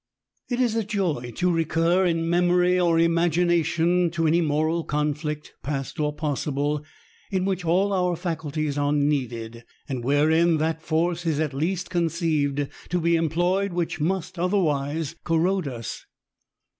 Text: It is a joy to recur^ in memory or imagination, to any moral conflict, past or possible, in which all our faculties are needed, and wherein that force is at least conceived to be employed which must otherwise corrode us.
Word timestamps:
It 0.49 0.59
is 0.59 0.73
a 0.75 0.83
joy 0.83 1.31
to 1.35 1.51
recur^ 1.51 2.09
in 2.09 2.27
memory 2.27 2.79
or 2.79 2.97
imagination, 2.97 4.09
to 4.13 4.25
any 4.25 4.41
moral 4.41 4.83
conflict, 4.83 5.53
past 5.61 5.99
or 5.99 6.11
possible, 6.11 6.83
in 7.29 7.45
which 7.45 7.63
all 7.63 7.93
our 7.93 8.15
faculties 8.15 8.79
are 8.79 8.93
needed, 8.93 9.63
and 9.87 10.03
wherein 10.03 10.57
that 10.57 10.81
force 10.81 11.23
is 11.27 11.39
at 11.39 11.53
least 11.53 11.91
conceived 11.91 12.67
to 12.89 12.99
be 12.99 13.15
employed 13.15 13.73
which 13.73 13.99
must 14.01 14.39
otherwise 14.39 15.13
corrode 15.23 15.67
us. 15.67 16.03